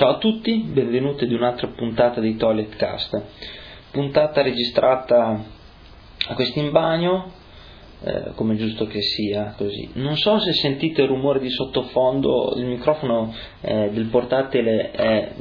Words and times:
Ciao 0.00 0.12
a 0.12 0.16
tutti, 0.16 0.56
benvenuti 0.60 1.24
ad 1.24 1.32
un'altra 1.32 1.66
puntata 1.76 2.22
di 2.22 2.34
Toilet 2.36 2.74
Cast. 2.74 3.22
Puntata 3.90 4.40
registrata 4.40 5.44
a 6.26 6.36
bagno, 6.70 7.30
eh, 8.02 8.30
come 8.34 8.56
giusto 8.56 8.86
che 8.86 9.02
sia 9.02 9.52
così. 9.58 9.90
Non 9.96 10.16
so 10.16 10.38
se 10.38 10.54
sentite 10.54 11.02
il 11.02 11.08
rumore 11.08 11.38
di 11.38 11.50
sottofondo, 11.50 12.54
il 12.56 12.64
microfono 12.64 13.34
eh, 13.60 13.90
del 13.90 14.06
portatile 14.06 14.90
è, 14.90 15.34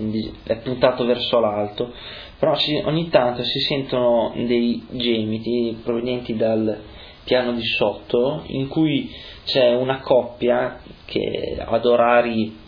è, 0.44 0.58
puntato 0.58 1.06
verso 1.06 1.40
l'alto, 1.40 1.94
però 2.38 2.54
si, 2.56 2.76
ogni 2.84 3.08
tanto 3.08 3.44
si 3.44 3.60
sentono 3.60 4.34
dei 4.46 4.86
gemiti 4.90 5.78
provenienti 5.82 6.36
dal 6.36 6.82
piano 7.24 7.54
di 7.54 7.64
sotto 7.64 8.44
in 8.48 8.68
cui 8.68 9.10
c'è 9.46 9.74
una 9.74 10.02
coppia 10.02 10.82
che 11.06 11.64
ad 11.66 11.86
orari 11.86 12.68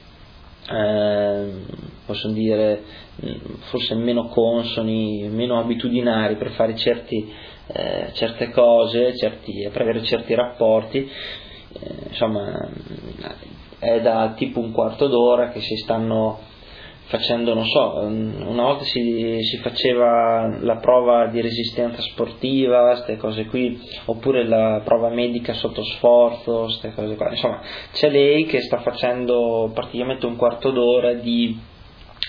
eh, 0.70 1.52
posso 2.12 2.30
dire 2.30 2.84
forse 3.70 3.96
meno 3.96 4.28
consoni, 4.28 5.30
meno 5.30 5.58
abitudinari 5.58 6.36
per 6.36 6.52
fare 6.52 6.76
certi, 6.76 7.32
eh, 7.68 8.10
certe 8.14 8.50
cose, 8.50 9.16
certi, 9.16 9.70
per 9.72 9.82
avere 9.82 10.04
certi 10.04 10.34
rapporti, 10.34 11.00
eh, 11.00 12.08
insomma 12.10 12.70
è 13.80 14.02
da 14.02 14.34
tipo 14.36 14.60
un 14.60 14.72
quarto 14.72 15.08
d'ora 15.08 15.50
che 15.50 15.62
si 15.62 15.76
stanno 15.78 16.50
facendo, 17.06 17.54
non 17.54 17.66
so, 17.66 17.96
una 18.00 18.64
volta 18.64 18.86
si, 18.86 19.38
si 19.42 19.58
faceva 19.58 20.48
la 20.62 20.78
prova 20.78 21.28
di 21.28 21.42
resistenza 21.42 22.02
sportiva, 22.02 22.92
queste 22.92 23.18
cose 23.18 23.46
qui, 23.48 23.78
oppure 24.06 24.46
la 24.46 24.82
prova 24.84 25.10
medica 25.10 25.54
sotto 25.54 25.84
sforzo, 25.84 26.64
queste 26.64 26.94
cose 26.94 27.16
qua. 27.16 27.30
Insomma, 27.32 27.62
c'è 27.92 28.10
lei 28.10 28.46
che 28.46 28.62
sta 28.62 28.80
facendo 28.80 29.72
praticamente 29.74 30.26
un 30.26 30.38
quarto 30.38 30.72
d'ora 30.72 31.14
di 31.14 31.70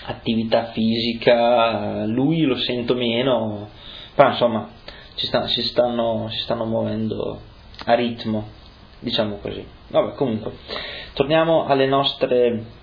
attività 0.05 0.71
fisica, 0.71 2.05
lui 2.05 2.41
lo 2.41 2.57
sento 2.57 2.95
meno, 2.95 3.69
però 4.15 4.29
insomma 4.29 4.69
ci 5.15 5.25
sta, 5.27 5.47
si, 5.47 5.61
stanno, 5.61 6.27
si 6.29 6.39
stanno 6.39 6.65
muovendo 6.65 7.39
a 7.85 7.93
ritmo, 7.93 8.47
diciamo 8.99 9.37
così. 9.37 9.65
Vabbè, 9.87 10.13
comunque, 10.15 10.51
torniamo 11.13 11.65
alle 11.65 11.87
nostre 11.87 12.81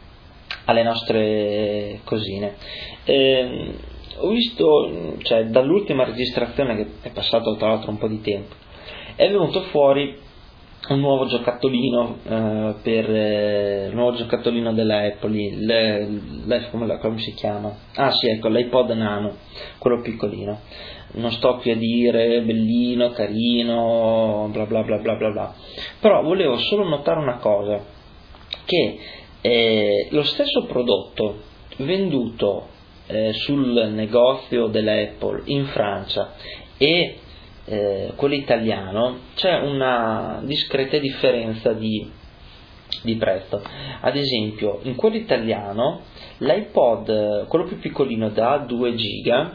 alle 0.64 0.82
nostre 0.82 2.00
cosine. 2.04 2.54
Eh, 3.04 3.74
ho 4.16 4.28
visto, 4.28 5.16
cioè, 5.22 5.46
dall'ultima 5.46 6.04
registrazione, 6.04 6.76
che 6.76 6.86
è 7.02 7.10
passato 7.10 7.56
tra 7.56 7.68
l'altro 7.68 7.91
un 7.91 7.98
po' 7.98 8.08
di 8.08 8.20
tempo, 8.20 8.54
è 9.16 9.28
venuto 9.28 9.62
fuori 9.64 10.18
un 10.91 11.00
nuovo 11.00 11.27
giocattolino 11.27 12.16
eh, 12.24 12.74
per 12.83 13.10
eh, 13.10 13.88
un 13.88 13.94
nuovo 13.94 14.16
giocattolino 14.16 14.72
della 14.72 15.02
Apple, 15.02 15.56
le, 15.56 16.08
le, 16.44 16.69
come, 16.70 16.98
come, 16.98 17.19
si 17.19 17.32
chiama? 17.34 17.72
Ah 17.94 18.10
sì, 18.10 18.28
ecco, 18.28 18.48
l'iPod 18.48 18.91
Nano, 18.91 19.36
quello 19.78 20.00
piccolino. 20.00 20.58
Non 21.12 21.30
sto 21.32 21.56
qui 21.56 21.70
a 21.70 21.77
dire 21.77 22.41
bellino, 22.42 23.10
carino, 23.10 24.48
bla 24.52 24.64
bla 24.64 24.82
bla 24.82 24.98
bla 24.98 25.14
bla 25.14 25.30
bla. 25.30 25.55
Però 26.00 26.22
volevo 26.22 26.56
solo 26.58 26.88
notare 26.88 27.20
una 27.20 27.38
cosa, 27.38 27.84
che 28.64 28.98
eh, 29.41 30.08
lo 30.10 30.22
stesso 30.25 30.64
prodotto 30.66 31.38
venduto 31.78 32.66
eh, 33.06 33.32
sul 33.32 33.91
negozio 33.92 34.66
dell'Apple 34.66 35.42
in 35.47 35.66
Francia 35.66 36.32
e 36.77 37.19
eh, 37.64 38.12
quello 38.16 38.34
italiano 38.34 39.19
c'è 39.34 39.58
una 39.58 40.41
discreta 40.44 40.98
differenza 40.98 41.72
di, 41.72 42.11
di, 43.03 43.16
prezzo. 43.16 43.62
Ad 44.00 44.16
esempio, 44.16 44.80
in 44.83 44.94
quello 44.94 45.16
italiano 45.16 46.03
l'iPod, 46.38 47.47
quello 47.47 47.64
più 47.64 47.78
piccolino 47.78 48.31
da 48.31 48.58
2 48.58 48.94
giga, 48.94 49.53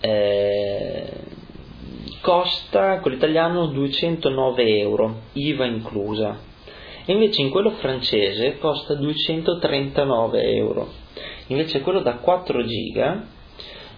eh, 0.00 1.12
costa 2.20 3.00
quello 3.00 3.16
italiano 3.16 3.66
209 3.66 4.78
euro, 4.78 5.20
IVA 5.32 5.64
inclusa 5.66 6.52
invece 7.06 7.42
in 7.42 7.50
quello 7.50 7.70
francese 7.70 8.58
costa 8.58 8.94
239 8.94 10.42
euro, 10.54 10.92
invece 11.48 11.80
quello 11.80 12.00
da 12.00 12.14
4 12.14 12.64
giga, 12.64 13.26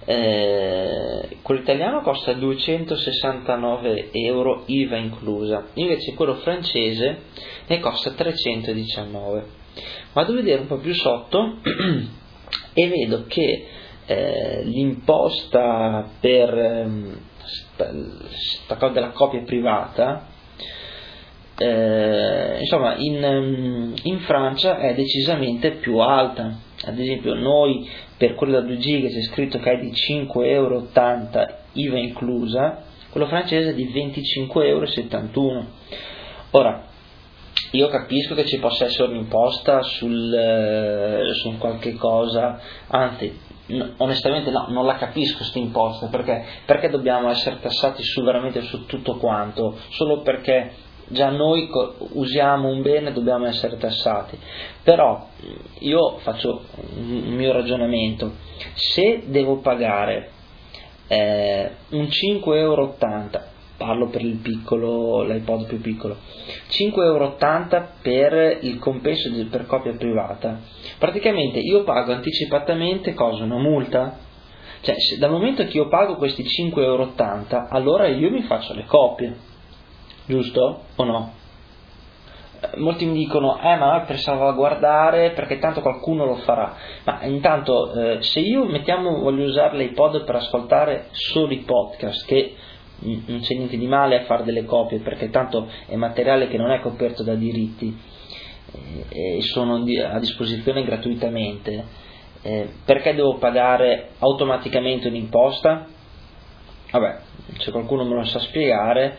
eh, 0.07 1.39
quello 1.43 1.61
italiano 1.61 2.01
costa 2.01 2.33
269 2.33 4.11
euro 4.13 4.63
IVA 4.67 4.97
inclusa, 4.97 5.67
invece 5.75 6.15
quello 6.15 6.37
francese 6.37 7.23
ne 7.67 7.81
costa 7.81 8.13
319. 8.13 9.45
Vado 10.13 10.33
a 10.33 10.35
vedere 10.37 10.61
un 10.61 10.69
po' 10.69 10.79
più 10.79 10.95
sotto 10.95 11.57
e 12.73 12.89
vedo 12.89 13.25
che 13.27 13.67
eh, 14.07 14.63
l'imposta 14.63 16.09
per 16.21 16.57
eh, 16.57 16.89
sta, 17.43 17.91
sta, 18.31 18.89
della 18.89 19.11
copia 19.11 19.43
privata 19.43 20.29
eh, 21.59 22.59
insomma 22.61 22.95
in, 22.97 23.25
ehm, 23.25 23.95
in, 24.03 24.21
Francia 24.21 24.79
è 24.79 24.95
decisamente 24.95 25.73
più 25.73 25.99
alta 25.99 26.59
ad 26.85 26.99
esempio 26.99 27.35
noi 27.35 27.89
per 28.17 28.35
quello 28.35 28.53
da 28.53 28.61
2 28.61 28.79
giga 28.79 29.09
c'è 29.09 29.23
scritto 29.23 29.59
che 29.59 29.73
è 29.73 29.79
di 29.79 29.93
5,80 29.93 30.47
euro 30.47 30.89
IVA 31.73 31.99
inclusa 31.99 32.83
quello 33.11 33.27
francese 33.27 33.71
è 33.71 33.75
di 33.75 33.89
25,71 33.93 34.63
euro 34.65 35.67
ora 36.51 36.85
io 37.73 37.89
capisco 37.89 38.35
che 38.35 38.47
ci 38.47 38.59
possa 38.59 38.85
essere 38.85 39.09
un'imposta 39.09 39.83
sul, 39.83 40.33
eh, 40.33 41.35
su 41.35 41.57
qualche 41.59 41.95
cosa 41.95 42.61
anzi 42.89 43.45
onestamente 43.97 44.51
no, 44.51 44.67
non 44.69 44.87
la 44.87 44.95
capisco 44.95 45.39
questa 45.39 45.59
imposta 45.59 46.07
perché, 46.07 46.45
perché 46.65 46.89
dobbiamo 46.89 47.29
essere 47.29 47.59
tassati 47.61 48.03
su, 48.03 48.23
veramente 48.23 48.63
su 48.63 48.87
tutto 48.87 49.17
quanto? 49.17 49.77
Solo 49.91 50.21
perché 50.21 50.73
già 51.09 51.31
noi 51.31 51.69
usiamo 52.15 52.69
un 52.69 52.83
bene 52.83 53.13
dobbiamo 53.13 53.47
essere 53.47 53.77
tassati, 53.77 54.39
però 54.83 55.29
io 55.81 56.19
faccio 56.19 56.65
un 56.97 57.35
mio 57.35 57.53
ragionamento, 57.53 58.33
se 58.75 59.23
devo 59.27 59.59
pagare 59.59 60.31
eh, 61.09 61.71
un 61.91 62.05
5,80 62.05 62.57
euro, 62.57 62.97
parlo 63.77 64.09
per 64.09 64.23
il 64.23 64.37
piccolo, 64.37 65.23
l'iPod 65.23 65.67
più 65.67 65.81
piccolo, 65.81 66.17
5,80 66.71 67.03
euro 67.05 67.37
per 68.03 68.59
il 68.63 68.79
compenso 68.79 69.31
per 69.49 69.67
copia 69.67 69.93
privata, 69.93 70.61
praticamente 70.99 71.61
io 71.61 71.85
pago 71.85 72.13
anticipatamente 72.13 73.15
cosa? 73.15 73.45
Una 73.45 73.59
multa? 73.59 74.25
Cioè, 74.81 74.95
se, 74.99 75.19
dal 75.19 75.31
momento 75.31 75.65
che 75.65 75.77
io 75.77 75.89
pago 75.89 76.17
questi 76.17 76.43
5,80 76.43 76.81
euro, 76.81 77.15
allora 77.71 78.07
io 78.07 78.31
mi 78.31 78.43
faccio 78.43 78.75
le 78.75 78.85
copie 78.85 79.55
giusto 80.27 80.83
o 80.95 81.05
no? 81.05 81.33
Eh, 82.61 82.79
molti 82.79 83.05
mi 83.05 83.15
dicono, 83.15 83.59
eh 83.61 83.77
ma 83.77 84.01
per 84.07 84.19
salvaguardare 84.19 85.31
perché 85.31 85.59
tanto 85.59 85.81
qualcuno 85.81 86.25
lo 86.25 86.37
farà, 86.37 86.75
ma 87.05 87.23
intanto 87.25 87.93
eh, 87.93 88.23
se 88.23 88.41
io 88.41 88.65
mettiamo 88.65 89.21
voglio 89.21 89.45
usare 89.45 89.77
l'iPod 89.77 90.25
per 90.25 90.37
ascoltare 90.37 91.09
solo 91.13 91.53
i 91.53 91.59
podcast, 91.59 92.27
che 92.27 92.55
non 92.99 93.41
c'è 93.41 93.55
niente 93.55 93.77
di 93.77 93.87
male 93.87 94.21
a 94.21 94.25
fare 94.25 94.43
delle 94.43 94.65
copie 94.65 95.01
perché 95.01 95.29
tanto 95.29 95.69
è 95.87 95.97
materiale 95.97 96.49
che 96.49 96.57
non 96.57 96.71
è 96.71 96.81
coperto 96.81 97.23
da 97.23 97.35
diritti 97.35 97.95
eh, 99.09 99.37
e 99.37 99.43
sono 99.43 99.75
a 99.75 100.19
disposizione 100.19 100.83
gratuitamente, 100.83 101.85
eh, 102.43 102.69
perché 102.85 103.15
devo 103.15 103.37
pagare 103.37 104.11
automaticamente 104.19 105.09
un'imposta? 105.09 105.87
Vabbè, 106.91 107.19
se 107.59 107.71
qualcuno 107.71 108.05
me 108.05 108.15
lo 108.15 108.25
sa 108.25 108.39
spiegare, 108.39 109.19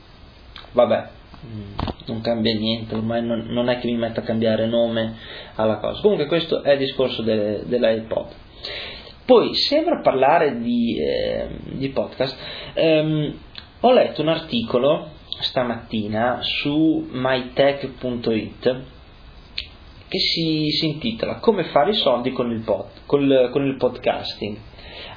Vabbè 0.73 1.09
mm, 1.45 1.73
non 2.07 2.21
cambia 2.21 2.55
niente 2.55 2.95
ormai 2.95 3.25
non, 3.25 3.47
non, 3.49 3.69
è 3.69 3.79
che 3.79 3.87
mi 3.87 3.97
metto 3.97 4.21
a 4.21 4.25
cambiare 4.25 4.67
nome 4.67 5.17
alla 5.57 5.77
cosa. 5.77 6.01
Comunque 6.01 6.27
questo 6.27 6.63
è 6.63 6.73
il 6.73 6.79
discorso 6.79 7.23
de, 7.23 7.63
dell'iPod. 7.67 8.29
Poi 9.25 9.55
sempre 9.55 9.95
a 9.95 10.01
parlare 10.01 10.59
di, 10.59 10.99
eh, 10.99 11.49
di 11.73 11.89
podcast 11.91 12.37
ehm, 12.75 13.39
ho 13.81 13.93
letto 13.93 14.23
un 14.23 14.29
articolo 14.29 15.19
stamattina 15.41 16.39
su 16.43 17.09
mytech.it 17.11 18.85
che 20.09 20.19
si, 20.19 20.69
si, 20.71 20.87
intitola 20.87 21.37
Come 21.37 21.65
fare 21.65 21.91
i 21.91 21.95
soldi 21.95 22.33
con 22.33 22.51
il, 22.51 22.61
pod, 22.61 22.87
col, 23.07 23.49
con 23.53 23.65
il 23.65 23.77
podcasting. 23.77 24.57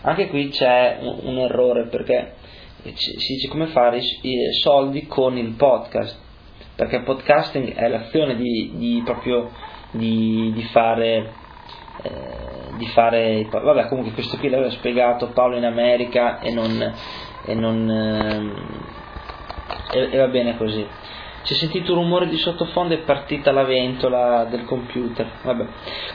Anche 0.02 0.30
qui 0.30 0.50
c'è 0.50 1.00
un, 1.02 1.20
un, 1.24 1.38
errore 1.40 1.88
perché 1.88 2.36
si 2.94 3.34
dice 3.34 3.48
come 3.48 3.68
fare 3.68 3.98
i 3.98 4.54
soldi 4.62 5.08
con 5.08 5.38
il 5.38 5.54
podcast, 5.54 6.20
perché 6.76 7.02
podcasting 7.02 7.74
è 7.74 7.88
l'azione 7.88 8.36
di, 8.36 8.74
di 8.76 9.02
proprio 9.04 9.50
di, 9.92 10.52
di 10.54 10.64
fare 10.66 11.42
eh, 12.04 12.76
di 12.78 12.88
fare 12.88 13.48
vabbè 13.50 13.88
comunque 13.88 14.14
questo 14.14 14.38
qui 14.38 14.50
l'aveva 14.50 14.72
spiegato 14.72 15.28
Paolo 15.28 15.58
in 15.58 15.66
America 15.66 16.40
e 16.40 16.52
non, 16.52 16.94
e, 17.46 17.54
non 17.54 17.90
eh, 17.90 19.03
e, 19.92 20.10
e 20.12 20.18
va 20.18 20.28
bene 20.28 20.58
così 20.58 20.88
si 21.44 21.54
è 21.54 21.56
sentito 21.58 21.92
un 21.92 22.00
rumore 22.00 22.28
di 22.28 22.38
sottofondo 22.38 22.94
e 22.94 22.98
è 22.98 23.02
partita 23.02 23.52
la 23.52 23.64
ventola 23.64 24.46
del 24.46 24.64
computer. 24.64 25.30
Vabbè. 25.44 25.66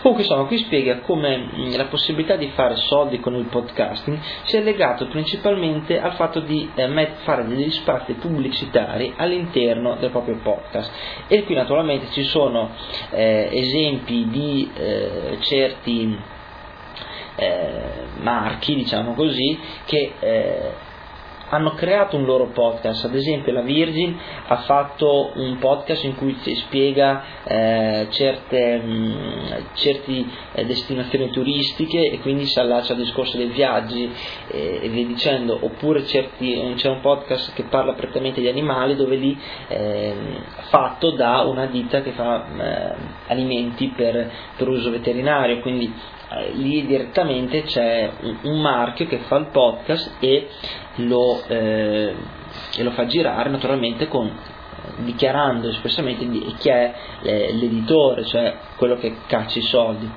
Comunque 0.00 0.24
insomma, 0.24 0.46
qui 0.46 0.58
spiega 0.58 1.00
come 1.00 1.50
mm, 1.54 1.74
la 1.76 1.84
possibilità 1.84 2.36
di 2.36 2.48
fare 2.54 2.76
soldi 2.76 3.20
con 3.20 3.34
il 3.34 3.44
podcasting 3.44 4.18
sia 4.44 4.60
legato 4.60 5.06
principalmente 5.08 6.00
al 6.00 6.14
fatto 6.14 6.40
di 6.40 6.70
eh, 6.74 7.08
fare 7.24 7.46
degli 7.46 7.70
spazi 7.70 8.14
pubblicitari 8.14 9.12
all'interno 9.16 9.96
del 9.96 10.10
proprio 10.10 10.38
podcast. 10.42 10.90
E 11.28 11.44
qui 11.44 11.54
naturalmente 11.54 12.06
ci 12.12 12.24
sono 12.24 12.70
eh, 13.10 13.50
esempi 13.52 14.28
di 14.28 14.70
eh, 14.74 15.36
certi 15.40 16.18
eh, 17.36 17.82
marchi, 18.20 18.74
diciamo 18.74 19.12
così, 19.12 19.58
che 19.84 20.12
eh, 20.18 20.86
hanno 21.50 21.72
creato 21.72 22.16
un 22.16 22.24
loro 22.24 22.46
podcast, 22.46 23.04
ad 23.04 23.14
esempio 23.14 23.52
la 23.52 23.62
Virgin 23.62 24.16
ha 24.46 24.56
fatto 24.58 25.32
un 25.34 25.58
podcast 25.58 26.04
in 26.04 26.14
cui 26.14 26.36
spiega 26.54 27.22
eh, 27.44 28.06
certe 28.10 28.78
mh, 28.78 29.64
eh, 30.52 30.64
destinazioni 30.64 31.30
turistiche 31.30 32.10
e 32.10 32.18
quindi 32.20 32.46
si 32.46 32.58
allaccia 32.58 32.92
al 32.92 32.98
discorso 32.98 33.36
dei 33.36 33.48
viaggi 33.48 34.10
eh, 34.48 34.80
e 34.82 34.88
via 34.88 35.06
dicendo, 35.06 35.58
oppure 35.60 36.04
certi, 36.04 36.74
c'è 36.76 36.88
un 36.88 37.00
podcast 37.00 37.54
che 37.54 37.64
parla 37.64 37.94
prettamente 37.94 38.40
di 38.40 38.48
animali 38.48 38.94
dove 38.96 39.16
lì 39.16 39.38
eh, 39.68 40.14
fatto 40.68 41.12
da 41.12 41.42
una 41.42 41.66
ditta 41.66 42.02
che 42.02 42.12
fa 42.12 42.44
eh, 42.44 42.94
alimenti 43.28 43.92
per, 43.94 44.30
per 44.56 44.68
uso 44.68 44.90
veterinario, 44.90 45.60
quindi 45.60 45.92
eh, 46.30 46.50
lì 46.52 46.84
direttamente 46.84 47.62
c'è 47.62 48.10
un, 48.42 48.60
marchio 48.60 49.06
che 49.06 49.18
fa 49.20 49.36
il 49.36 49.46
podcast 49.46 50.16
e 50.20 50.48
lo, 50.96 51.42
eh, 51.46 52.14
e 52.76 52.82
lo 52.82 52.90
fa 52.90 53.06
girare 53.06 53.48
naturalmente 53.48 54.08
con, 54.08 54.30
dichiarando 54.98 55.68
espressamente 55.68 56.28
chi 56.58 56.68
è 56.68 56.94
eh, 57.22 57.52
l'editore, 57.54 58.24
cioè 58.24 58.56
quello 58.76 58.96
che 58.96 59.16
caccia 59.26 59.58
i 59.58 59.62
soldi. 59.62 60.10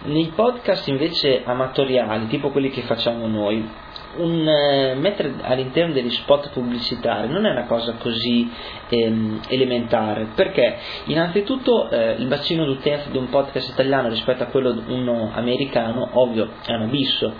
Nei 0.00 0.32
podcast 0.34 0.86
invece 0.88 1.42
amatoriali, 1.44 2.26
tipo 2.28 2.50
quelli 2.50 2.70
che 2.70 2.82
facciamo 2.82 3.26
noi, 3.26 3.68
un, 4.16 4.48
eh, 4.48 4.94
mettere 4.94 5.34
all'interno 5.42 5.92
degli 5.92 6.10
spot 6.10 6.50
pubblicitari 6.50 7.28
non 7.28 7.46
è 7.46 7.50
una 7.50 7.66
cosa 7.66 7.94
così 7.98 8.50
ehm, 8.88 9.40
elementare 9.48 10.28
perché 10.34 10.76
innanzitutto 11.04 11.90
eh, 11.90 12.16
il 12.18 12.26
bacino 12.26 12.64
d'utenza 12.64 13.10
di 13.10 13.18
un 13.18 13.28
podcast 13.28 13.70
italiano 13.70 14.08
rispetto 14.08 14.42
a 14.42 14.46
quello 14.46 14.72
di 14.72 14.82
uno 14.92 15.30
americano 15.34 16.08
ovvio 16.12 16.50
è 16.64 16.72
un 16.72 16.82
abisso 16.82 17.32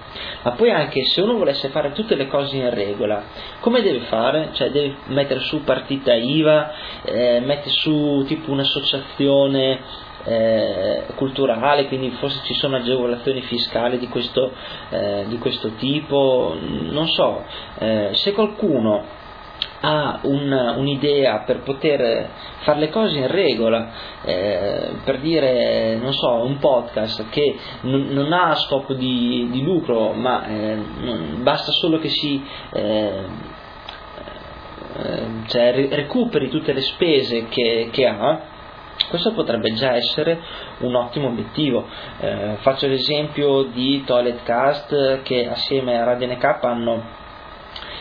ma 0.42 0.52
poi 0.52 0.70
anche 0.70 1.04
se 1.04 1.20
uno 1.20 1.36
volesse 1.36 1.68
fare 1.68 1.92
tutte 1.92 2.14
le 2.14 2.26
cose 2.28 2.56
in 2.56 2.72
regola 2.72 3.24
come 3.60 3.82
deve 3.82 4.00
fare? 4.00 4.50
cioè 4.52 4.70
deve 4.70 4.96
mettere 5.06 5.40
su 5.40 5.64
partita 5.64 6.14
IVA 6.14 6.72
eh, 7.04 7.40
mettere 7.40 7.70
su 7.70 8.24
tipo 8.26 8.50
un'associazione 8.50 10.06
eh, 10.28 11.04
culturale, 11.14 11.86
quindi 11.86 12.10
forse 12.12 12.40
ci 12.44 12.54
sono 12.54 12.76
agevolazioni 12.76 13.40
fiscali 13.42 13.98
di 13.98 14.08
questo, 14.08 14.52
eh, 14.90 15.24
di 15.26 15.38
questo 15.38 15.70
tipo, 15.72 16.54
non 16.60 17.08
so, 17.08 17.44
eh, 17.78 18.10
se 18.12 18.32
qualcuno 18.32 19.16
ha 19.80 20.20
un, 20.22 20.50
un'idea 20.76 21.44
per 21.46 21.60
poter 21.60 22.30
fare 22.58 22.80
le 22.80 22.90
cose 22.90 23.18
in 23.18 23.28
regola, 23.28 23.90
eh, 24.24 24.90
per 25.04 25.20
dire, 25.20 25.96
non 25.96 26.12
so, 26.12 26.42
un 26.44 26.58
podcast 26.58 27.28
che 27.30 27.56
n- 27.82 28.08
non 28.10 28.32
ha 28.32 28.54
scopo 28.56 28.92
di, 28.92 29.48
di 29.50 29.62
lucro, 29.62 30.12
ma 30.12 30.46
eh, 30.46 30.76
basta 31.36 31.70
solo 31.72 31.98
che 31.98 32.08
si 32.08 32.44
eh, 32.72 33.12
eh 35.00 35.26
cioè, 35.46 35.88
recuperi 35.90 36.48
tutte 36.48 36.72
le 36.72 36.82
spese 36.82 37.46
che, 37.48 37.88
che 37.92 38.06
ha, 38.06 38.56
questo 39.08 39.32
potrebbe 39.32 39.72
già 39.72 39.94
essere 39.94 40.40
un 40.78 40.94
ottimo 40.94 41.28
obiettivo. 41.28 41.86
Eh, 42.20 42.56
faccio 42.60 42.86
l'esempio 42.86 43.62
di 43.64 44.04
Toiletcast 44.04 45.22
che 45.22 45.48
assieme 45.48 45.98
a 45.98 46.04
Radio 46.04 46.28
NK 46.28 46.44
hanno 46.62 47.26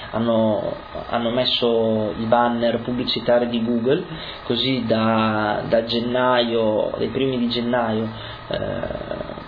hanno, 0.09 0.73
hanno, 1.09 1.31
messo 1.31 2.13
i 2.17 2.23
banner 2.23 2.79
pubblicitari 2.79 3.49
di 3.49 3.63
Google, 3.63 4.03
così 4.43 4.85
da, 4.85 5.63
da 5.67 5.83
gennaio, 5.83 6.91
dai 6.97 7.09
primi 7.09 7.37
di 7.37 7.49
gennaio 7.49 8.07
eh, 8.47 9.47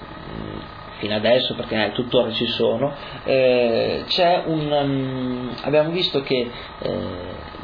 fino 0.99 1.15
adesso, 1.15 1.55
perché 1.55 1.85
eh, 1.85 1.91
tuttora 1.91 2.31
ci 2.31 2.45
sono, 2.47 2.93
eh, 3.23 4.03
un, 4.45 4.71
um, 4.71 5.55
abbiamo 5.63 5.89
visto 5.91 6.21
che, 6.21 6.51
eh, 6.79 7.57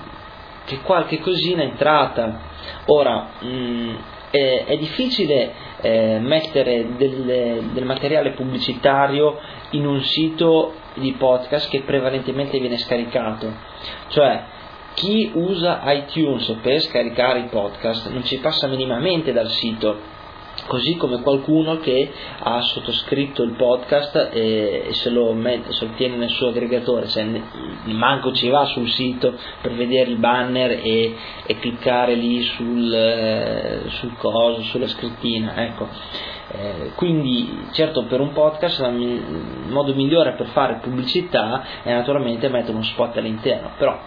che 0.65 0.81
qualche 0.81 1.19
cosina 1.19 1.61
è 1.61 1.65
entrata. 1.65 2.39
Ora, 2.85 3.29
mh, 3.39 3.47
mm, 3.47 3.95
è, 4.31 4.65
è, 4.65 4.77
difficile 4.77 5.53
eh, 5.81 6.19
mettere 6.19 6.95
del, 6.97 7.69
del, 7.71 7.85
materiale 7.85 8.31
pubblicitario 8.31 9.39
in 9.71 9.85
un 9.85 10.01
sito 10.01 10.73
di 10.95 11.13
podcast 11.13 11.69
che 11.69 11.81
prevalentemente 11.81 12.59
viene 12.59 12.77
scaricato, 12.77 13.53
cioè 14.09 14.43
chi 14.93 15.31
usa 15.33 15.81
iTunes 15.91 16.57
per 16.61 16.79
scaricare 16.79 17.39
i 17.39 17.47
podcast 17.49 18.09
non 18.11 18.23
ci 18.23 18.37
passa 18.39 18.67
minimamente 18.67 19.33
dal 19.33 19.49
sito 19.49 20.13
così 20.67 20.95
come 20.95 21.21
qualcuno 21.21 21.77
che 21.79 22.11
ha 22.39 22.61
sottoscritto 22.61 23.43
il 23.43 23.55
podcast 23.55 24.29
e 24.31 24.89
se 24.91 25.09
lo, 25.09 25.33
met- 25.33 25.69
se 25.69 25.85
lo 25.85 25.91
tiene 25.95 26.15
nel 26.15 26.29
suo 26.29 26.49
aggregatore, 26.49 27.07
cioè 27.07 27.25
manco 27.85 28.31
ci 28.31 28.49
va 28.49 28.65
sul 28.65 28.89
sito 28.89 29.37
per 29.61 29.73
vedere 29.73 30.09
il 30.09 30.17
banner 30.17 30.71
e, 30.71 31.15
e 31.45 31.59
cliccare 31.59 32.15
lì 32.15 32.41
sul, 32.41 32.93
eh, 32.93 33.81
sul 33.87 34.15
coso, 34.17 34.61
sulla 34.63 34.87
scrittina, 34.87 35.55
ecco. 35.63 35.87
Eh, 36.47 36.91
quindi 36.95 37.67
certo 37.71 38.03
per 38.03 38.19
un 38.21 38.31
podcast 38.31 38.79
il 38.79 39.65
modo 39.67 39.93
migliore 39.93 40.33
per 40.33 40.45
fare 40.47 40.79
pubblicità 40.81 41.81
è 41.83 41.91
naturalmente 41.91 42.49
mettere 42.49 42.73
uno 42.73 42.83
spot 42.83 43.17
all'interno, 43.17 43.71
però 43.77 43.99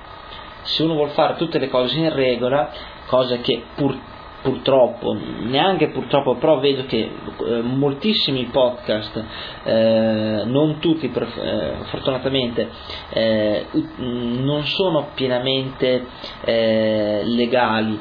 se 0.63 0.83
uno 0.83 0.95
vuole 0.95 1.11
fare 1.13 1.37
tutte 1.37 1.59
le 1.59 1.69
cose 1.69 1.99
in 1.99 2.13
regola, 2.13 2.71
cosa 3.07 3.39
che 3.39 3.65
purtroppo 3.75 4.17
purtroppo, 4.43 5.17
neanche 5.43 5.89
purtroppo, 5.89 6.37
però 6.37 6.59
vedo 6.59 6.85
che 6.87 6.99
eh, 6.99 7.61
moltissimi 7.61 8.45
podcast, 8.45 9.25
eh, 9.65 10.43
non 10.45 10.79
tutti 10.79 11.09
per, 11.09 11.23
eh, 11.23 11.85
fortunatamente, 11.85 12.69
eh, 13.11 13.67
non 13.97 14.65
sono 14.65 15.09
pienamente 15.15 16.07
eh, 16.45 17.23
legali, 17.25 17.99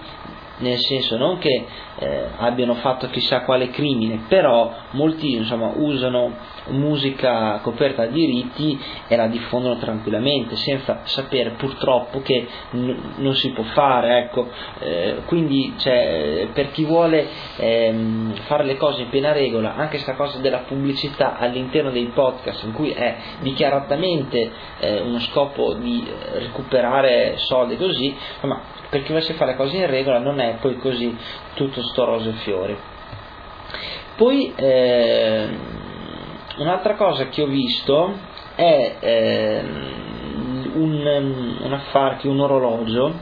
nel 0.59 0.77
senso 0.79 1.17
non 1.17 1.37
che 1.37 1.65
eh, 1.99 2.27
abbiano 2.37 2.75
fatto 2.75 3.09
chissà 3.09 3.41
quale 3.41 3.69
crimine, 3.69 4.25
però 4.27 4.71
molti 4.91 5.33
insomma, 5.33 5.71
usano 5.75 6.35
musica 6.67 7.59
coperta 7.61 8.05
da 8.05 8.11
diritti 8.11 8.79
e 9.07 9.15
la 9.15 9.27
diffondono 9.27 9.77
tranquillamente 9.77 10.55
senza 10.55 11.01
sapere 11.03 11.51
purtroppo 11.51 12.21
che 12.21 12.47
n- 12.71 13.13
non 13.17 13.35
si 13.35 13.51
può 13.51 13.63
fare 13.63 14.19
ecco. 14.19 14.49
eh, 14.79 15.17
quindi 15.25 15.73
cioè, 15.77 16.47
per 16.53 16.71
chi 16.71 16.83
vuole 16.85 17.27
ehm, 17.57 18.33
fare 18.45 18.63
le 18.63 18.77
cose 18.77 19.03
in 19.03 19.09
piena 19.09 19.31
regola 19.31 19.75
anche 19.75 19.91
questa 19.97 20.13
cosa 20.15 20.39
della 20.39 20.59
pubblicità 20.59 21.37
all'interno 21.37 21.91
dei 21.91 22.05
podcast 22.13 22.63
in 22.63 22.73
cui 22.73 22.91
è 22.91 23.15
dichiaratamente 23.39 24.51
eh, 24.79 25.01
uno 25.01 25.19
scopo 25.19 25.73
di 25.73 26.05
recuperare 26.33 27.35
soldi 27.37 27.77
così 27.77 28.15
insomma 28.35 28.61
per 28.89 29.03
chi 29.03 29.11
volesse 29.11 29.33
fare 29.33 29.51
le 29.51 29.57
cose 29.57 29.75
in 29.77 29.87
regola 29.87 30.19
non 30.19 30.39
è 30.39 30.57
poi 30.61 30.77
così 30.77 31.15
tutto 31.55 31.81
sto 31.83 32.05
rose 32.05 32.29
e 32.29 32.33
fiori. 32.33 32.77
Poi 34.17 34.51
eh, 34.55 35.47
un'altra 36.57 36.95
cosa 36.95 37.29
che 37.29 37.43
ho 37.43 37.45
visto 37.45 38.13
è 38.55 38.95
eh, 38.99 39.61
un, 40.73 41.57
un 41.61 41.73
affare 41.73 42.17
che 42.17 42.27
un 42.27 42.39
orologio 42.39 43.13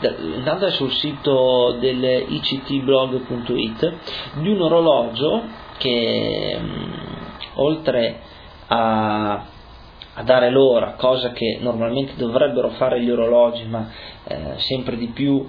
è 0.00 0.70
sul 0.70 0.92
sito 0.92 1.78
del 1.80 2.26
ictblog.it 2.28 3.92
di 4.34 4.48
un 4.48 4.60
orologio 4.60 5.42
che 5.78 6.58
oltre 7.54 8.20
a 8.68 9.44
a 10.18 10.22
dare 10.24 10.50
l'ora, 10.50 10.94
cosa 10.94 11.30
che 11.30 11.58
normalmente 11.60 12.14
dovrebbero 12.16 12.70
fare 12.70 13.00
gli 13.00 13.08
orologi, 13.08 13.64
ma 13.66 13.88
eh, 14.24 14.54
sempre 14.56 14.96
di 14.96 15.06
più 15.08 15.48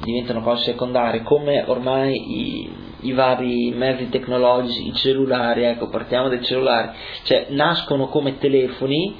diventano 0.00 0.42
cose 0.42 0.64
secondarie, 0.64 1.22
come 1.22 1.64
ormai 1.66 2.14
i, 2.14 2.70
i, 3.00 3.12
vari 3.12 3.72
mezzi 3.72 4.08
tecnologici, 4.08 4.88
i 4.88 4.94
cellulari, 4.94 5.64
ecco, 5.64 5.88
partiamo 5.88 6.28
dai 6.28 6.42
cellulari, 6.42 6.90
cioè 7.24 7.46
nascono 7.50 8.06
come 8.08 8.38
telefoni, 8.38 9.16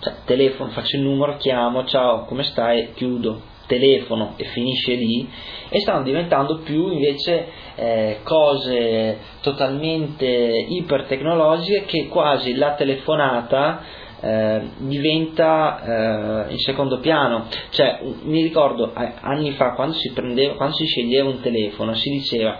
cioè 0.00 0.14
telefono, 0.24 0.70
faccio 0.70 0.96
il 0.96 1.02
numero, 1.02 1.36
chiamo, 1.36 1.84
ciao, 1.84 2.24
come 2.24 2.42
stai, 2.44 2.92
chiudo, 2.94 3.52
telefono 3.66 4.34
e 4.36 4.44
finisce 4.44 4.94
lì. 4.94 5.28
E 5.68 5.80
stanno 5.80 6.02
diventando 6.02 6.58
più 6.58 6.90
invece 6.90 7.46
eh, 7.76 8.18
cose 8.22 9.18
totalmente 9.40 10.26
ipertecnologiche 10.68 11.84
che 11.86 12.08
quasi 12.08 12.54
la 12.54 12.74
telefonata 12.74 14.02
eh, 14.24 14.70
diventa 14.78 16.46
eh, 16.48 16.52
in 16.52 16.58
secondo 16.58 16.98
piano. 16.98 17.46
Cioè, 17.70 18.00
mi 18.22 18.42
ricordo 18.42 18.92
anni 18.94 19.52
fa 19.52 19.72
quando 19.72 19.94
si, 19.94 20.12
prendeva, 20.12 20.54
quando 20.54 20.74
si 20.76 20.86
sceglieva 20.86 21.28
un 21.28 21.40
telefono 21.40 21.94
si 21.94 22.08
diceva 22.08 22.58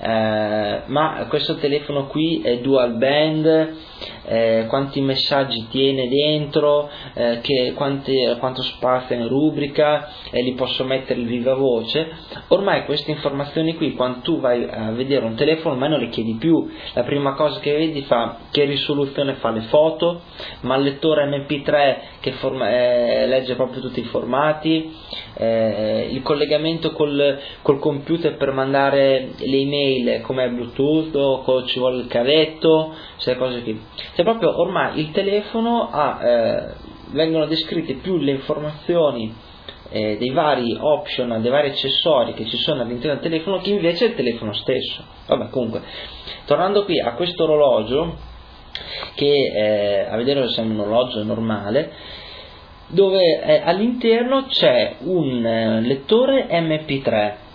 eh, 0.00 0.82
ma 0.86 1.26
questo 1.28 1.56
telefono 1.56 2.06
qui 2.06 2.40
è 2.42 2.58
dual 2.58 2.94
band, 2.94 3.76
eh, 4.26 4.66
quanti 4.68 5.00
messaggi 5.00 5.66
tiene 5.68 6.08
dentro, 6.08 6.88
eh, 7.14 7.40
che, 7.40 7.72
quanti, 7.74 8.14
quanto 8.38 8.62
spazio 8.62 9.16
in 9.16 9.26
rubrica 9.26 10.08
e 10.30 10.42
li 10.42 10.52
posso 10.52 10.84
mettere 10.84 11.20
il 11.20 11.26
viva 11.26 11.54
voce. 11.54 12.08
Ormai 12.48 12.84
queste 12.84 13.10
informazioni 13.10 13.74
qui, 13.74 13.94
quando 13.94 14.20
tu 14.20 14.38
vai 14.38 14.68
a 14.70 14.90
vedere 14.92 15.24
un 15.24 15.34
telefono, 15.34 15.74
ormai 15.74 15.88
non 15.88 16.00
le 16.00 16.10
chiedi 16.10 16.34
più. 16.34 16.68
La 16.92 17.02
prima 17.02 17.32
cosa 17.32 17.58
che 17.58 17.72
vedi 17.72 18.02
fa 18.02 18.36
che 18.50 18.64
risoluzione 18.64 19.34
fa 19.34 19.50
le 19.50 19.62
foto, 19.62 20.20
ma 20.60 20.76
il 20.76 20.84
lettore 20.84 21.26
MP3 21.26 21.96
che 22.20 22.32
forma, 22.32 22.70
eh, 22.70 23.26
legge 23.26 23.54
proprio 23.54 23.80
tutti 23.80 24.00
i 24.00 24.04
formati, 24.04 24.94
eh, 25.34 26.08
il 26.10 26.22
collegamento 26.22 26.92
col, 26.92 27.38
col 27.62 27.78
computer 27.78 28.36
per 28.36 28.52
mandare 28.52 29.30
le 29.36 29.56
email 29.56 29.87
mail 29.88 30.20
come 30.22 30.48
Bluetooth 30.50 31.14
o 31.14 31.64
ci 31.64 31.78
vuole 31.78 31.98
il 32.00 32.06
cavetto, 32.06 32.94
queste 33.14 33.36
cose 33.36 33.62
qui. 33.62 33.80
Cioè 34.14 34.24
proprio 34.24 34.60
ormai 34.60 35.00
il 35.00 35.10
telefono 35.10 35.88
ha, 35.90 36.18
eh, 36.22 36.74
vengono 37.10 37.46
descritte 37.46 37.94
più 37.94 38.18
le 38.18 38.32
informazioni 38.32 39.34
eh, 39.90 40.16
dei 40.18 40.30
vari 40.30 40.76
option, 40.78 41.40
dei 41.40 41.50
vari 41.50 41.68
accessori 41.70 42.34
che 42.34 42.46
ci 42.46 42.56
sono 42.58 42.82
all'interno 42.82 43.20
del 43.20 43.30
telefono 43.30 43.58
che 43.58 43.70
invece 43.70 44.06
il 44.06 44.14
telefono 44.14 44.52
stesso. 44.52 45.02
Vabbè, 45.26 45.48
comunque, 45.50 45.82
tornando 46.44 46.84
qui 46.84 47.00
a 47.00 47.14
questo 47.14 47.44
orologio, 47.44 48.16
che 49.14 49.52
eh, 49.54 50.06
a 50.08 50.16
vedere 50.16 50.48
sembra 50.48 50.82
un 50.82 50.90
orologio 50.90 51.22
normale, 51.24 51.92
dove 52.88 53.42
eh, 53.42 53.62
all'interno 53.64 54.46
c'è 54.46 54.96
un 55.00 55.44
eh, 55.44 55.80
lettore 55.80 56.46
MP3 56.50 57.46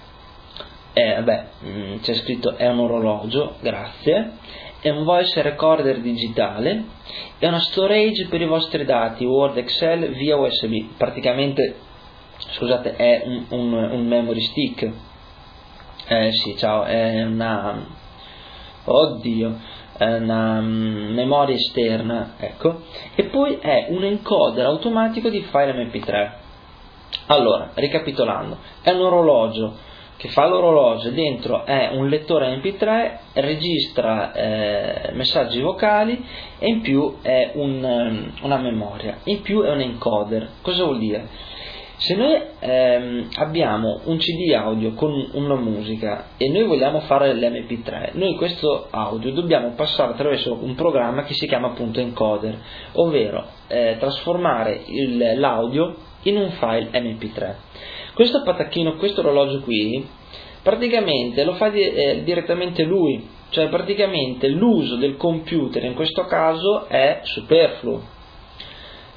eh, 0.93 1.21
beh, 1.23 1.43
mm, 1.65 1.97
c'è 2.01 2.13
scritto 2.13 2.55
è 2.55 2.67
un 2.69 2.79
orologio, 2.79 3.55
grazie, 3.61 4.33
è 4.79 4.89
un 4.89 5.03
voice 5.03 5.41
recorder 5.41 5.99
digitale, 6.01 6.83
è 7.39 7.47
una 7.47 7.59
storage 7.59 8.27
per 8.27 8.41
i 8.41 8.45
vostri 8.45 8.85
dati 8.85 9.25
Word, 9.25 9.57
Excel 9.57 10.13
via 10.13 10.37
USB, 10.37 10.95
praticamente, 10.95 11.77
scusate, 12.37 12.95
è 12.95 13.23
un, 13.25 13.45
un, 13.49 13.73
un 13.73 14.07
memory 14.07 14.41
stick. 14.41 14.91
Eh 16.05 16.31
sì, 16.33 16.55
ciao, 16.57 16.83
è 16.83 17.23
una, 17.23 17.83
oddio, 18.83 19.59
è 19.97 20.13
una 20.15 20.59
um, 20.59 21.11
memoria 21.13 21.55
esterna, 21.55 22.35
ecco, 22.37 22.81
e 23.15 23.23
poi 23.25 23.57
è 23.59 23.87
un 23.89 24.03
encoder 24.03 24.65
automatico 24.65 25.29
di 25.29 25.41
file 25.41 25.85
MP3. 25.85 26.31
Allora, 27.27 27.71
ricapitolando, 27.73 28.57
è 28.81 28.91
un 28.91 29.01
orologio 29.01 29.91
che 30.23 30.29
fa 30.29 30.47
l'orologio 30.47 31.09
dentro 31.09 31.65
è 31.65 31.89
un 31.91 32.07
lettore 32.07 32.55
MP3, 32.55 33.41
registra 33.41 34.31
eh, 34.31 35.11
messaggi 35.11 35.59
vocali 35.59 36.23
e 36.59 36.65
in 36.65 36.79
più 36.79 37.15
è 37.21 37.51
un, 37.55 37.83
um, 37.83 38.31
una 38.43 38.55
memoria, 38.55 39.17
in 39.25 39.41
più 39.41 39.63
è 39.63 39.69
un 39.69 39.81
encoder. 39.81 40.47
Cosa 40.61 40.85
vuol 40.85 40.99
dire? 40.99 41.27
Se 41.97 42.15
noi 42.15 42.41
ehm, 42.57 43.27
abbiamo 43.35 43.99
un 44.05 44.15
CD 44.15 44.53
audio 44.53 44.93
con 44.93 45.11
una 45.33 45.55
musica 45.55 46.27
e 46.37 46.47
noi 46.47 46.63
vogliamo 46.67 47.01
fare 47.01 47.33
l'MP3, 47.33 48.11
noi 48.13 48.35
questo 48.35 48.87
audio 48.91 49.33
dobbiamo 49.33 49.71
passare 49.71 50.13
attraverso 50.13 50.57
un 50.61 50.73
programma 50.75 51.23
che 51.23 51.33
si 51.33 51.47
chiama 51.47 51.67
appunto 51.67 51.99
encoder, 51.99 52.57
ovvero 52.93 53.45
eh, 53.67 53.97
trasformare 53.99 54.83
il, 54.85 55.37
l'audio 55.37 55.95
in 56.21 56.37
un 56.37 56.49
file 56.51 56.91
MP3. 56.93 57.55
Questo 58.13 58.43
patacchino, 58.43 58.95
questo 58.97 59.21
orologio 59.21 59.61
qui, 59.61 60.07
praticamente 60.61 61.43
lo 61.43 61.53
fa 61.53 61.69
di, 61.69 61.81
eh, 61.81 62.23
direttamente 62.23 62.83
lui, 62.83 63.27
cioè 63.49 63.69
praticamente 63.69 64.47
l'uso 64.49 64.97
del 64.97 65.17
computer 65.17 65.83
in 65.83 65.95
questo 65.95 66.25
caso 66.25 66.85
è 66.87 67.21
superfluo. 67.23 68.01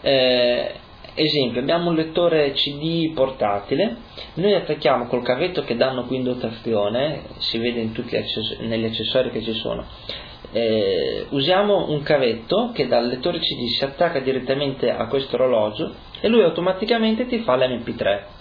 Eh, 0.01 0.71
esempio, 1.15 1.61
abbiamo 1.61 1.91
un 1.91 1.97
lettore 1.97 2.53
CD 2.53 3.13
portatile, 3.13 3.97
noi 4.35 4.55
attacchiamo 4.55 5.07
col 5.09 5.23
cavetto 5.23 5.63
che 5.63 5.77
danno 5.77 6.05
qui 6.05 6.17
in 6.17 6.25
dotazione, 6.25 7.23
si 7.39 7.59
vede 7.59 7.81
in 7.81 7.93
tutti 7.93 8.17
negli 8.61 8.85
accessori 8.85 9.31
che 9.31 9.43
ci 9.43 9.53
sono, 9.55 9.85
eh, 10.53 11.27
usiamo 11.31 11.91
un 11.91 12.03
cavetto 12.03 12.71
che 12.73 12.87
dal 12.87 13.09
lettore 13.09 13.41
CD 13.41 13.67
si 13.77 13.85
attacca 13.85 14.21
direttamente 14.21 14.91
a 14.91 15.07
questo 15.07 15.37
orologio 15.37 15.93
e 16.21 16.29
lui 16.29 16.43
automaticamente 16.43 17.27
ti 17.27 17.41
fa 17.41 17.57
l'MP3 17.57 18.36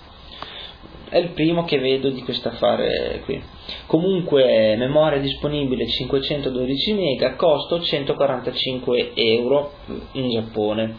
è 1.15 1.19
il 1.19 1.29
primo 1.29 1.63
che 1.63 1.79
vedo 1.79 2.09
di 2.09 2.23
questo 2.23 2.49
affare 2.49 3.21
qui. 3.23 3.41
Comunque 3.85 4.75
memoria 4.75 5.17
disponibile 5.17 5.87
512 5.87 6.93
MB, 6.93 7.35
costo 7.37 7.81
145 7.81 9.13
euro 9.13 9.71
in 10.11 10.29
Giappone. 10.29 10.97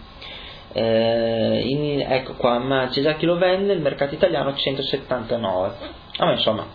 Eh, 0.72 1.60
in, 1.66 2.00
ecco 2.08 2.32
qua, 2.32 2.56
ma 2.58 2.88
c'è 2.88 3.02
già 3.02 3.16
chi 3.16 3.26
lo 3.26 3.36
vende, 3.36 3.74
il 3.74 3.82
mercato 3.82 4.14
italiano 4.14 4.54
179. 4.54 5.74
Ah, 6.16 6.32
insomma, 6.32 6.66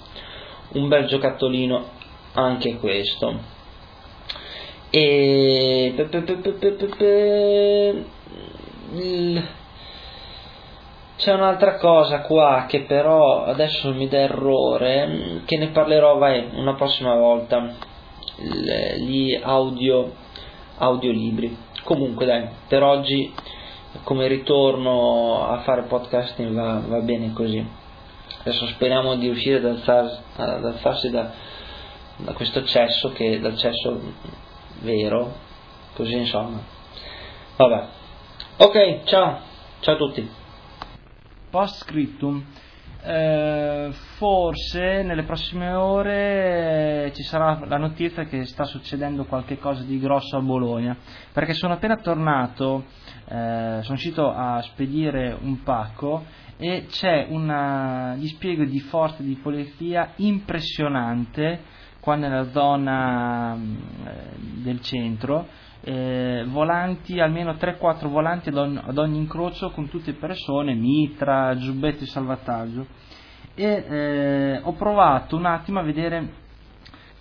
un 0.74 0.88
bel 0.88 1.08
giocattolino 1.08 1.84
anche 2.34 2.76
questo. 2.76 3.40
E 4.92 5.94
c'è 11.22 11.34
un'altra 11.34 11.76
cosa 11.76 12.22
qua 12.22 12.66
che 12.68 12.82
però 12.82 13.44
adesso 13.44 13.94
mi 13.94 14.08
dà 14.08 14.18
errore, 14.22 15.44
che 15.46 15.56
ne 15.60 15.68
parlerò 15.68 16.18
vai, 16.18 16.50
una 16.54 16.74
prossima 16.74 17.14
volta, 17.14 17.76
gli 18.38 19.40
audio, 19.40 20.16
audiolibri. 20.80 21.56
Comunque 21.84 22.26
dai, 22.26 22.48
per 22.68 22.82
oggi 22.82 23.32
come 24.04 24.28
ritorno 24.28 25.48
a 25.48 25.60
fare 25.60 25.84
podcasting 25.84 26.56
va, 26.56 26.82
va 26.88 27.00
bene 27.02 27.34
così. 27.34 27.64
Adesso 28.40 28.66
speriamo 28.70 29.16
di 29.16 29.28
riuscire 29.28 29.58
ad, 29.58 29.66
alzarsi, 29.66 30.20
ad 30.38 30.66
alzarsi 30.66 31.12
da, 31.12 31.32
da 32.16 32.34
questo 32.34 32.64
cesso, 32.64 33.12
che, 33.12 33.40
dal 33.40 33.56
cesso 33.58 34.02
vero, 34.80 35.34
così 35.94 36.16
insomma. 36.16 36.64
Vabbè. 37.58 37.86
Ok, 38.58 39.04
ciao, 39.04 39.38
ciao 39.82 39.94
a 39.94 39.98
tutti 39.98 40.40
post 41.52 41.84
scriptum. 41.84 42.44
Eh, 43.04 43.90
forse 44.18 45.02
nelle 45.02 45.24
prossime 45.24 45.74
ore 45.74 47.06
eh, 47.06 47.14
ci 47.14 47.24
sarà 47.24 47.60
la 47.66 47.78
notizia 47.78 48.26
che 48.26 48.46
sta 48.46 48.64
succedendo 48.64 49.26
qualcosa 49.26 49.82
di 49.82 49.98
grosso 49.98 50.38
a 50.38 50.42
Bologna 50.42 50.96
perché 51.34 51.54
sono 51.54 51.74
appena 51.74 51.98
tornato 51.98 52.86
eh, 53.28 53.80
sono 53.82 53.96
uscito 53.96 54.32
a 54.32 54.62
spedire 54.62 55.36
un 55.42 55.64
pacco 55.64 56.26
e 56.58 56.86
c'è 56.92 57.26
un 57.28 58.18
dispiego 58.20 58.66
di 58.66 58.80
forze 58.82 59.24
di 59.24 59.34
polizia 59.34 60.12
impressionante 60.18 61.60
qua 62.00 62.14
nella 62.14 62.52
zona 62.52 63.56
eh, 63.56 63.60
del 64.38 64.80
centro 64.82 65.48
eh, 65.82 66.46
volanti, 66.48 67.20
almeno 67.20 67.54
3-4 67.54 68.08
volanti 68.08 68.50
ad 68.50 68.58
ogni, 68.58 68.80
ad 68.84 68.98
ogni, 68.98 69.18
incrocio 69.18 69.72
con 69.72 69.90
tutte 69.90 70.14
persone, 70.14 70.74
mitra, 70.74 71.56
giubbetto 71.58 72.00
di 72.00 72.06
salvataggio. 72.06 72.86
E 73.54 73.66
eh, 73.66 74.60
ho 74.64 74.74
provato 74.74 75.36
un 75.36 75.46
attimo 75.46 75.80
a 75.80 75.84
vedere 75.84 76.40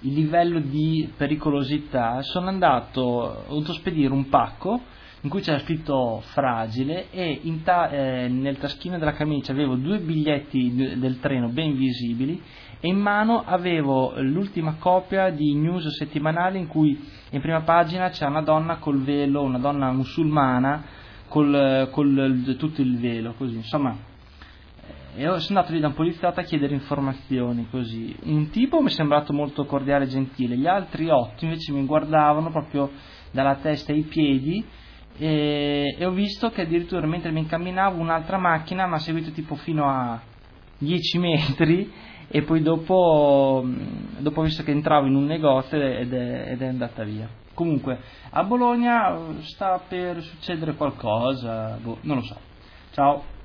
il 0.01 0.15
livello 0.15 0.61
di 0.61 1.13
pericolosità, 1.17 2.23
sono 2.23 2.49
andato, 2.49 3.01
ho 3.01 3.49
dovuto 3.49 3.73
spedire 3.73 4.13
un 4.13 4.29
pacco 4.29 4.81
in 5.23 5.29
cui 5.29 5.43
c'era 5.43 5.59
scritto 5.59 6.23
fragile 6.33 7.11
e 7.11 7.41
ta- 7.63 7.91
eh, 7.91 8.29
nel 8.29 8.57
taschino 8.57 8.97
della 8.99 9.13
camicia 9.13 9.53
avevo 9.53 9.75
due 9.75 9.99
biglietti 9.99 10.97
del 10.99 11.21
treno 11.21 11.49
ben 11.49 11.77
visibili 11.77 12.41
e 12.81 12.89
in 12.89 12.99
mano 12.99 13.43
avevo 13.45 14.15
l'ultima 14.17 14.77
copia 14.79 15.31
di 15.31 15.55
news 15.55 15.87
settimanale 15.97 16.59
in 16.59 16.67
cui 16.67 16.99
in 17.31 17.41
prima 17.41 17.61
pagina 17.61 18.09
c'è 18.09 18.27
una 18.27 18.41
donna 18.41 18.77
col 18.77 19.03
velo, 19.03 19.43
una 19.43 19.59
donna 19.59 19.93
musulmana 19.93 20.83
col, 21.29 21.89
col 21.93 22.57
tutto 22.59 22.81
il 22.81 22.99
velo, 22.99 23.35
così, 23.37 23.57
insomma. 23.57 24.09
E 25.15 25.23
sono 25.23 25.59
andato 25.59 25.73
lì 25.73 25.81
da 25.81 25.89
un 25.89 25.95
poliziotto 25.95 26.41
a 26.41 26.45
chiedere 26.45 26.73
informazioni 26.73 27.67
così. 27.71 28.17
Un 28.23 28.49
tipo 28.49 28.81
mi 28.81 28.89
è 28.89 28.93
sembrato 28.93 29.33
molto 29.33 29.67
cordiale 29.67 30.05
e 30.05 30.09
gentile, 30.09 30.57
gli 30.57 30.67
altri 30.67 31.11
otto 31.11 31.45
invece 31.45 31.73
mi 31.73 31.85
guardavano 31.85 32.51
proprio 32.51 32.91
dalla 33.31 33.57
testa 33.57 33.93
ai 33.93 34.03
piedi 34.03 34.65
e, 35.19 35.97
e 35.99 36.05
ho 36.05 36.13
visto 36.13 36.51
che 36.51 36.63
addirittura 36.63 37.07
mentre 37.07 37.31
mi 37.31 37.41
incamminavo 37.41 38.01
un'altra 38.01 38.39
macchina 38.39 38.87
mi 38.87 38.95
ha 38.95 38.99
seguito 38.99 39.31
tipo 39.33 39.55
fino 39.57 39.89
a 39.89 40.21
10 40.79 41.19
metri 41.19 41.93
e 42.33 42.43
poi 42.43 42.63
dopo, 42.63 43.65
dopo 44.19 44.41
ho 44.41 44.45
visto 44.45 44.63
che 44.63 44.71
entravo 44.71 45.07
in 45.07 45.17
un 45.17 45.25
negozio 45.25 45.77
ed 45.81 46.13
è, 46.13 46.51
ed 46.53 46.63
è 46.63 46.67
andata 46.67 47.03
via. 47.03 47.29
Comunque, 47.55 47.99
a 48.31 48.45
Bologna 48.45 49.19
sta 49.43 49.81
per 49.87 50.23
succedere 50.23 50.75
qualcosa, 50.75 51.77
boh, 51.83 51.99
non 52.03 52.19
lo 52.19 52.23
so. 52.23 52.37
Ciao. 52.93 53.39